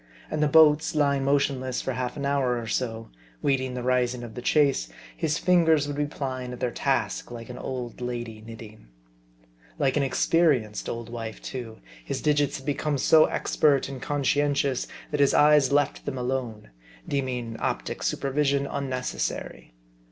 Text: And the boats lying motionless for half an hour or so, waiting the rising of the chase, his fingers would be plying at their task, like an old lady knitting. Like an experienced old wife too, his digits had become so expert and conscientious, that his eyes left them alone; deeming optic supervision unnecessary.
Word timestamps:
And 0.31 0.41
the 0.41 0.47
boats 0.47 0.95
lying 0.95 1.23
motionless 1.23 1.79
for 1.79 1.93
half 1.93 2.17
an 2.17 2.25
hour 2.25 2.57
or 2.57 2.65
so, 2.65 3.11
waiting 3.43 3.75
the 3.75 3.83
rising 3.83 4.23
of 4.23 4.33
the 4.33 4.41
chase, 4.41 4.89
his 5.15 5.37
fingers 5.37 5.85
would 5.87 5.95
be 5.95 6.07
plying 6.07 6.53
at 6.53 6.59
their 6.59 6.71
task, 6.71 7.29
like 7.29 7.49
an 7.51 7.57
old 7.59 8.01
lady 8.01 8.41
knitting. 8.41 8.87
Like 9.77 9.97
an 9.97 10.01
experienced 10.01 10.89
old 10.89 11.11
wife 11.11 11.39
too, 11.39 11.81
his 12.03 12.19
digits 12.19 12.57
had 12.57 12.65
become 12.65 12.97
so 12.97 13.25
expert 13.25 13.87
and 13.89 14.01
conscientious, 14.01 14.87
that 15.11 15.19
his 15.19 15.35
eyes 15.35 15.71
left 15.71 16.05
them 16.07 16.17
alone; 16.17 16.71
deeming 17.07 17.55
optic 17.59 18.01
supervision 18.01 18.65
unnecessary. 18.65 19.75